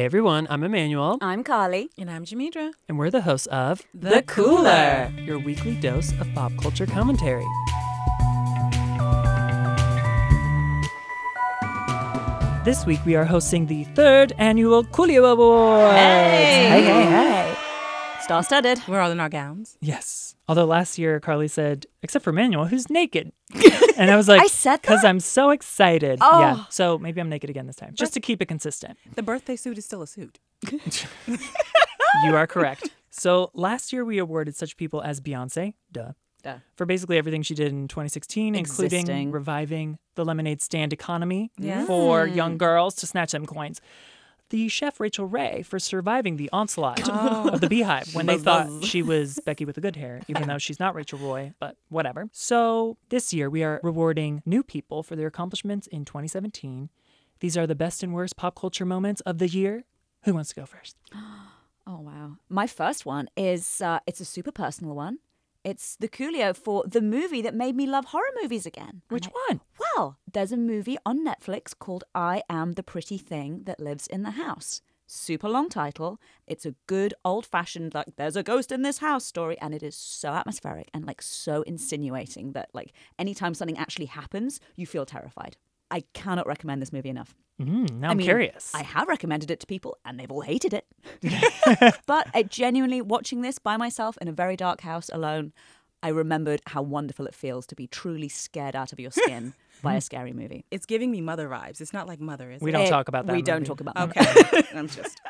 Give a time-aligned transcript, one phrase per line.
[0.00, 1.90] Hey everyone, I'm Emmanuel, I'm Carly.
[1.98, 2.72] And I'm Jamidra.
[2.88, 5.12] and we're the hosts of The Cooler.
[5.14, 7.44] your weekly dose of pop culture commentary.
[12.64, 15.92] This week we are hosting the third annual Coolio Awards.
[15.92, 16.68] Hey.
[16.70, 17.29] hey, hey, hey.
[18.30, 18.80] Star studded.
[18.86, 19.76] We're all in our gowns.
[19.80, 20.36] Yes.
[20.48, 23.32] Although last year Carly said, except for Manuel, who's naked.
[23.96, 25.04] and I was like, I said because?
[25.04, 26.20] I'm so excited.
[26.22, 26.38] Oh.
[26.40, 26.64] Yeah.
[26.70, 28.96] So maybe I'm naked again this time, just to keep it consistent.
[29.16, 30.38] The birthday suit is still a suit.
[32.24, 32.90] You are correct.
[33.10, 36.56] So last year we awarded such people as Beyonce, duh, Duh.
[36.76, 41.84] for basically everything she did in 2016, including reviving the lemonade stand economy Yeah.
[41.86, 42.34] for Mm.
[42.36, 43.80] young girls to snatch them coins.
[44.50, 47.50] The chef Rachael Ray for surviving the onslaught Oh.
[47.52, 50.58] of the BeyHive when they thought she was Becky with the good hair, even though
[50.58, 52.28] she's not Rachel Roy, but whatever.
[52.32, 56.88] So this year we are rewarding new people for their accomplishments in 2017.
[57.38, 59.84] These are the best and worst pop culture moments of the year.
[60.24, 60.96] Who wants to go first?
[61.86, 62.36] Oh wow.
[62.48, 65.18] My first one is uh, it's a super personal one.
[65.62, 69.02] It's the Coolio for the movie that made me love horror movies again.
[69.08, 69.60] Which I- one?
[69.78, 74.22] Well, there's a movie on Netflix called I Am the Pretty Thing That Lives in
[74.22, 74.80] the House.
[75.06, 76.18] Super long title.
[76.46, 79.58] It's a good old fashioned, like, there's a ghost in this house story.
[79.60, 84.60] And it is so atmospheric and, like, so insinuating that, like, anytime something actually happens,
[84.76, 85.56] you feel terrified.
[85.90, 87.34] I cannot recommend this movie enough.
[87.60, 88.72] Mm, now I I'm mean, curious.
[88.74, 90.86] I have recommended it to people and they've all hated it.
[92.06, 95.52] but I genuinely, watching this by myself in a very dark house alone,
[96.02, 99.96] I remembered how wonderful it feels to be truly scared out of your skin by
[99.96, 100.64] a scary movie.
[100.70, 101.80] It's giving me mother vibes.
[101.82, 102.72] It's not like mother, is we it?
[102.72, 103.32] don't talk about that.
[103.36, 104.54] We don't talk about that.
[104.54, 104.78] Okay.
[104.78, 105.20] I'm just.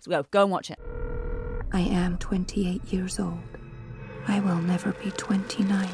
[0.00, 0.78] So go, go and watch it.
[1.72, 3.38] I am 28 years old.
[4.26, 5.88] I will never be 29.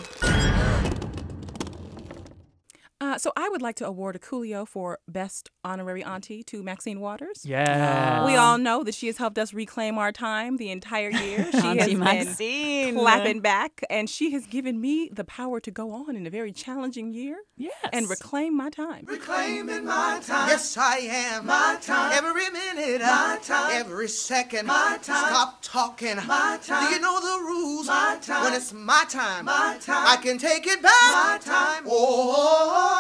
[3.09, 7.01] Uh, so I would like to award a Coolio for best honorary auntie to Maxine
[7.01, 7.41] Waters.
[7.43, 8.27] Yeah.
[8.27, 11.47] We all know that she has helped us reclaim our time the entire year.
[11.59, 12.95] She Auntie has been Maxine.
[12.97, 16.53] clapping back, and she has given me the power to go on in a very
[16.53, 17.73] challenging year Yes.
[17.93, 19.05] and reclaim my time.
[19.07, 20.49] Reclaiming my time.
[20.49, 21.47] Yes, I am.
[21.47, 22.13] My time.
[22.13, 23.01] Every minute.
[23.01, 23.71] My time.
[23.73, 24.67] Every second.
[24.67, 25.29] My time.
[25.33, 26.17] Stop talking.
[26.27, 26.89] My time.
[26.89, 27.87] Do you know the rules?
[27.87, 28.45] My time.
[28.45, 29.47] When it's my time.
[29.47, 30.07] My time.
[30.07, 30.93] I can take it back.
[31.13, 31.85] My time.
[31.89, 32.98] Oh,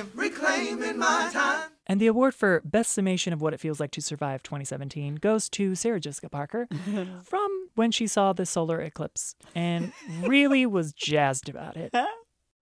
[0.00, 1.70] I'm reclaiming my time.
[1.86, 5.48] And the award for best summation of what it feels like to survive 2017 goes
[5.50, 6.68] to Sarah Jessica Parker
[7.24, 11.92] from when she saw the solar eclipse and really was jazzed about it.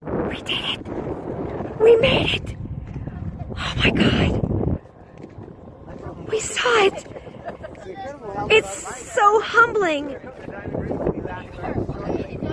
[0.02, 0.88] We did it!
[1.80, 2.56] We made it!
[3.50, 4.40] Oh my god!
[6.30, 7.04] We saw it!
[8.50, 10.16] It's so humbling!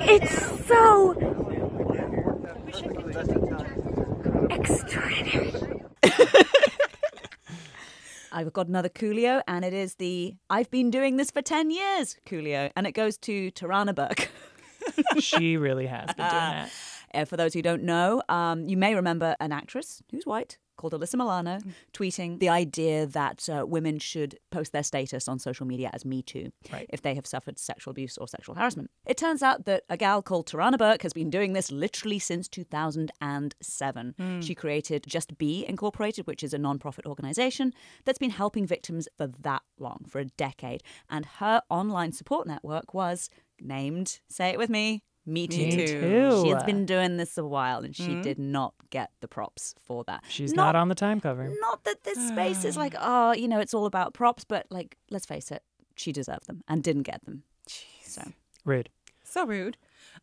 [0.01, 1.11] It's so
[4.49, 5.53] extraordinary.
[8.31, 12.17] I've got another Coolio, and it is the I've been doing this for 10 years
[12.25, 14.29] Coolio, and it goes to Tarana Burke.
[15.19, 16.69] She really has been doing that.
[17.13, 20.93] Uh, for those who don't know, um, you may remember an actress who's white called
[20.93, 21.59] Alyssa Milano
[21.93, 26.21] tweeting the idea that uh, women should post their status on social media as Me
[26.21, 26.85] Too Right.
[26.89, 28.89] if they have suffered sexual abuse or sexual harassment.
[29.05, 32.47] It turns out that a gal called Tarana Burke has been doing this literally since
[33.21, 34.41] 2007.
[34.41, 37.73] She created Just Be Incorporated, which is a non-profit organization
[38.05, 40.83] that's been helping victims for that long, for a decade.
[41.09, 45.57] And her online support network was named, say it with me, Me Too.
[45.57, 46.01] Me too.
[46.01, 46.41] too.
[46.43, 48.21] She has been doing this a while and she mm-hmm.
[48.21, 50.23] did not get the props for that.
[50.27, 51.51] She's not, on the time cover.
[51.61, 54.97] Not that this space is like, oh, you know, it's all about props, but like,
[55.09, 55.63] let's face it,
[55.95, 57.43] she deserved them and didn't get them.
[58.03, 58.21] So,
[58.65, 58.89] Rude.
[59.23, 59.77] So rude.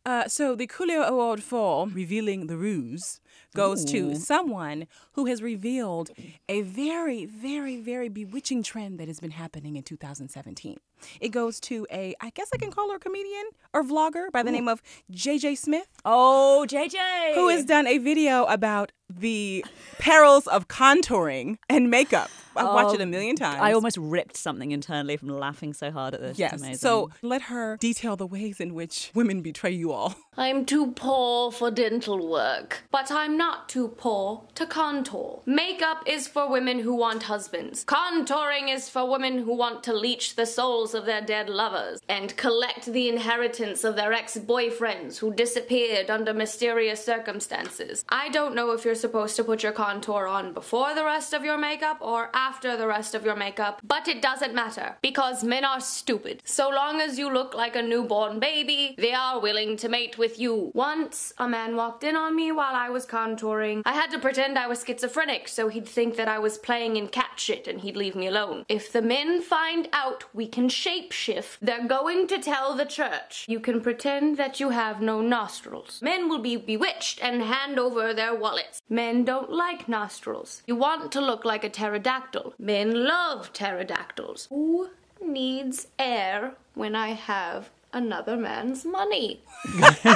[0.05, 3.19] Uh, so the Coolio Award for revealing the ruse
[3.55, 6.09] goes to someone who has revealed
[6.49, 10.77] a very, very, very bewitching trend that has been happening in 2017.
[11.19, 14.41] It goes to a, I guess I can call her a comedian or vlogger by
[14.43, 14.81] the name of
[15.11, 19.65] JJ Smith, oh, JJ, who has done a video about the
[19.99, 22.29] perils of contouring and makeup.
[22.55, 23.59] I've watched it a um, million times.
[23.61, 26.39] I almost ripped something internally from laughing so hard at this.
[26.39, 26.53] Yes.
[26.53, 26.77] amazing.
[26.77, 30.15] So let her detail the ways in which women betray you all.
[30.37, 35.41] I'm too poor for dental work, but I'm not too poor to contour.
[35.45, 37.85] Makeup is for women who want husbands.
[37.85, 42.35] Contouring is for women who want to leech the souls of their dead lovers and
[42.35, 48.03] collect the inheritance of their ex boyfriends who disappeared under mysterious circumstances.
[48.09, 51.43] I don't know if you're supposed to put your contour on before the rest of
[51.43, 55.65] your makeup or after the rest of your makeup, but it doesn't matter because men
[55.65, 56.41] are stupid.
[56.45, 60.39] So long as you look like a newborn baby, they are willing to mate with
[60.39, 60.71] you.
[60.73, 63.81] Once a man walked in on me while I was contouring.
[63.85, 67.09] I had to pretend I was schizophrenic so he'd think that I was playing in
[67.09, 68.63] cat shit and he'd leave me alone.
[68.69, 73.45] If the men find out we can shapeshift, they're going to tell the church.
[73.49, 75.99] You can pretend that you have no nostrils.
[76.01, 78.81] Men will be bewitched and hand over their wallets.
[78.93, 80.61] Men don't like nostrils.
[80.67, 82.53] You want to look like a pterodactyl.
[82.59, 84.45] Men love pterodactyls.
[84.51, 89.41] Who needs air when I have another man's money?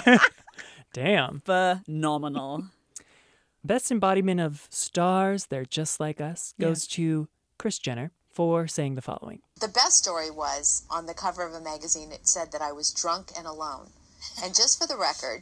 [0.93, 1.39] Damn.
[1.39, 2.65] Phenomenal.
[3.63, 7.27] Best embodiment of stars, they're just like us, goes to
[7.57, 9.41] Kris Jenner for saying the following.
[9.59, 12.91] The best story was on the cover of a magazine, it said that I was
[12.91, 13.89] drunk and alone.
[14.43, 15.41] And just for the record,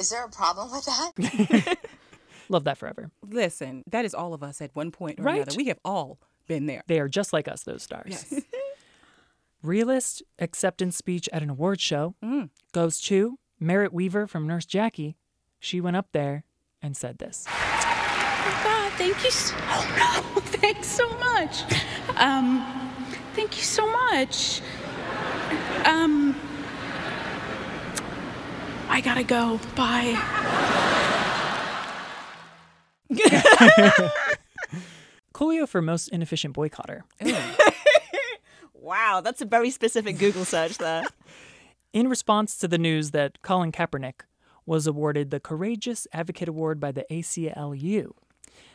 [0.00, 1.76] is there a problem with that?
[2.48, 3.10] Love that forever.
[3.28, 5.36] Listen, that is all of us at one point or Right.
[5.42, 5.52] another.
[5.56, 6.18] We have all
[6.48, 6.82] been there.
[6.88, 8.06] They are just like us, those stars.
[8.10, 8.42] Yes.
[9.62, 12.48] Realist acceptance speech at an award show Mm.
[12.72, 15.16] goes to Merritt Wever from Nurse Jackie.
[15.58, 16.44] She went up there
[16.80, 17.44] and said this.
[17.46, 21.62] Oh God, thank you so oh, no, thanks so much.
[22.16, 22.64] Um,
[23.34, 24.62] thank you so much.
[25.84, 26.34] Um,
[28.90, 29.58] I gotta go.
[29.76, 30.16] Bye.
[35.32, 37.02] Coolio for most inefficient boycotter.
[38.80, 41.04] Wow, that's a very specific Google search there.
[41.92, 44.22] In response to the news that Colin Kaepernick
[44.64, 48.12] was awarded the Courageous Advocate Award by the ACLU,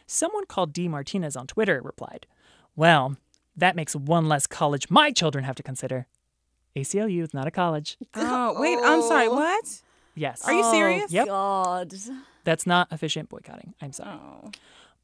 [0.06, 0.88] someone called D.
[0.88, 2.28] Martinez on Twitter replied,
[2.76, 3.18] Well,
[3.58, 6.08] that makes one less college my children have to consider.
[6.76, 7.98] ACLU is not a college.
[8.14, 9.28] Oh, wait, I'm sorry.
[9.28, 9.82] What?
[10.16, 10.44] Yes.
[10.46, 11.12] Are you serious?
[11.12, 11.28] Yep.
[11.28, 11.94] God.
[12.44, 13.74] That's not efficient boycotting.
[13.82, 14.18] I'm sorry.
[14.22, 14.52] Oh.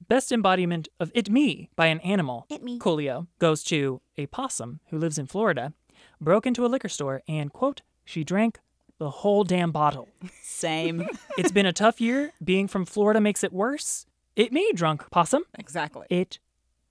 [0.08, 2.80] Best embodiment of it me by an animal, It me.
[2.80, 5.74] Coolio, goes to a possum who lives in Florida,
[6.20, 8.60] broke into a liquor store and, quote, she drank
[8.98, 10.08] the whole damn bottle.
[10.42, 11.08] Same.
[11.38, 12.34] It's been a tough year.
[12.44, 14.06] Being from Florida makes it worse.
[14.36, 15.44] It me, drunk possum.
[15.58, 16.08] Exactly.
[16.10, 16.40] It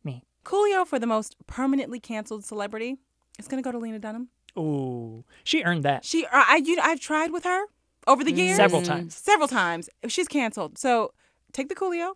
[0.04, 0.24] me.
[0.44, 2.96] Coolio for the most permanently canceled celebrity
[3.38, 4.28] It's going to go to Lena Dunham.
[4.58, 7.66] Ooh, she earned that She, uh, I, you, I've tried with her
[8.06, 8.56] over the years.
[8.56, 8.86] several mm.
[8.86, 9.14] times.
[9.14, 9.88] Several times.
[10.08, 10.78] She's canceled.
[10.78, 11.12] So
[11.52, 12.14] take the Coolio,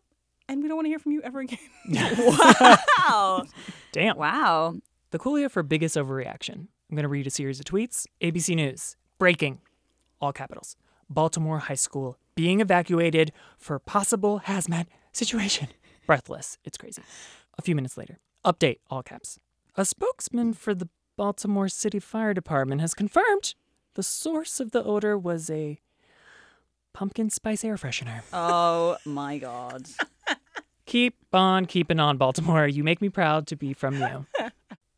[0.48, 1.58] and we don't want to hear from you ever again.
[2.18, 3.44] wow.
[3.92, 4.16] Damn.
[4.16, 4.76] Wow.
[5.10, 6.66] The Coolio for biggest overreaction.
[6.90, 8.06] I'm going to read a series of tweets.
[8.20, 8.96] ABC News.
[9.18, 9.60] Breaking.
[10.20, 10.76] All capitals.
[11.08, 15.68] Baltimore High School being evacuated for possible hazmat situation.
[16.06, 16.58] Breathless.
[16.64, 17.02] It's crazy.
[17.58, 18.18] A few minutes later.
[18.44, 18.78] Update.
[18.90, 19.38] All caps.
[19.76, 23.54] A spokesman for the Baltimore City Fire Department has confirmed
[23.94, 25.78] the source of the odor was a
[26.92, 28.22] pumpkin spice air freshener.
[28.32, 29.86] Oh my God.
[30.86, 32.68] Keep on keeping on, Baltimore.
[32.68, 34.26] You make me proud to be from you.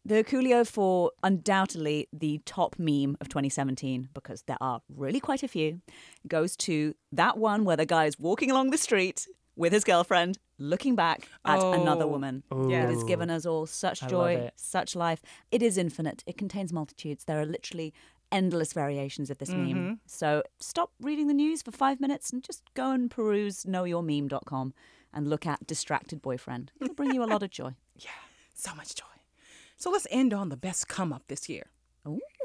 [0.05, 5.49] The Coolio for undoubtedly the top meme of 2017, because there are really quite a
[5.49, 5.81] few,
[6.29, 9.27] goes to that one where the guy is walking along the street
[9.57, 12.45] with his girlfriend, looking back at another Oh, woman.
[12.69, 12.85] yes.
[12.85, 15.23] It has given us all such joy, such life.
[15.51, 16.23] It is infinite.
[16.25, 17.25] It contains multitudes.
[17.25, 17.93] There are literally
[18.33, 19.73] endless variations of this Mm-hmm.
[19.87, 20.01] meme.
[20.07, 24.75] So stop reading the news for five minutes and just go and peruse knowyourmeme.com
[25.13, 26.73] and look at distracted boyfriend.
[26.81, 27.75] It'll bring you a lot of joy.
[27.99, 28.11] Yeah,
[28.55, 29.05] so much joy.
[29.79, 31.71] So let's end on the best come up this year.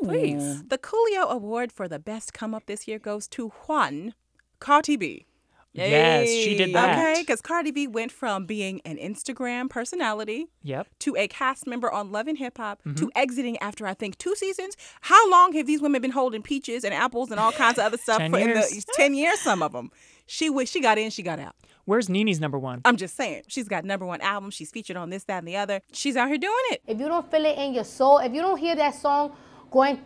[0.03, 0.63] Please.
[0.63, 4.13] The Coolio Award for the best come up this year goes to Juan
[4.59, 5.25] Cardi B.
[5.73, 6.97] Yes, she did that.
[6.97, 10.87] Okay, because Cardi B went from being an Instagram personality Yep.
[10.99, 12.95] to a cast member on Love and Hip Hop Mm-hmm.
[12.95, 14.75] to exiting after I think two seasons.
[15.01, 17.97] How long have these women been holding peaches and apples and all kinds of other
[17.97, 18.85] stuff 10 for in the years.
[18.93, 19.39] ten years?
[19.39, 19.91] Some of them.
[20.27, 21.55] She was she got in, she got out.
[21.85, 22.81] Where's Nini's number one?
[22.85, 24.51] I'm just saying, she's got number one album.
[24.51, 25.81] She's featured on this, that, and the other.
[25.93, 26.81] She's out here doing it.
[26.87, 29.35] If you don't feel it in your soul, if you don't hear that song
[29.71, 29.99] going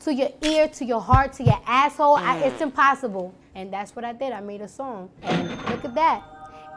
[0.00, 2.46] to your ear, to your heart, to your asshole, I, mm.
[2.46, 3.34] it's impossible.
[3.54, 4.32] And that's what I did.
[4.32, 5.10] I made a song.
[5.22, 6.22] And look at that.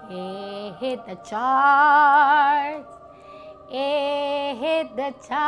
[0.09, 2.95] It hit the charts.
[3.71, 5.39] It hit the charts.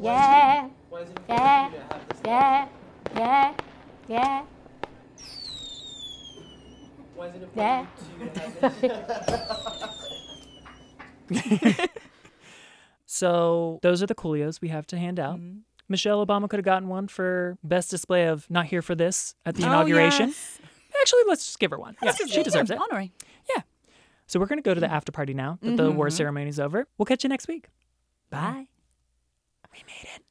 [0.00, 0.68] Yeah.
[0.90, 1.70] Why is it, yeah.
[2.24, 2.68] Yeah.
[3.16, 3.54] Yeah.
[4.08, 4.42] Yeah.
[7.14, 7.88] Why is it important
[11.30, 11.86] yeah.
[13.16, 15.38] So those are the Coolios we have to hand out.
[15.38, 15.60] Mm-hmm.
[15.88, 19.54] Michelle Obama could have gotten one for best display of not here for this at
[19.54, 20.28] the Oh, inauguration.
[20.28, 20.58] yes.
[21.00, 21.96] Actually, let's just give her one.
[22.02, 22.78] Yeah, she deserves it.
[22.78, 23.12] Honorary.
[23.54, 23.62] Yeah.
[24.26, 24.96] So we're gonna go to the mm-hmm.
[24.96, 26.16] after party now that the mm-hmm, award mm-hmm.
[26.16, 26.86] ceremony is over.
[26.98, 27.68] We'll catch you next week.
[28.28, 28.66] Bye.
[29.72, 30.25] We made it.